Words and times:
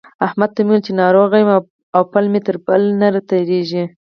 احمد 0.25 0.49
ته 0.55 0.59
مې 0.61 0.65
وويل 0.69 0.81
چې 0.85 0.91
ناروغ 1.01 1.29
يم 1.41 1.49
او 1.95 2.01
پل 2.11 2.25
مې 2.31 2.39
تر 2.47 2.55
پله 2.65 2.87
نه 3.15 3.21
تېرېږي. 3.29 3.83